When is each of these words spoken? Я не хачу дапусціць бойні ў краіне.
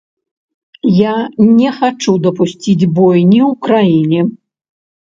Я 0.99 1.11
не 1.59 1.69
хачу 1.81 2.17
дапусціць 2.27 2.89
бойні 2.97 3.41
ў 3.53 3.53
краіне. 3.69 4.19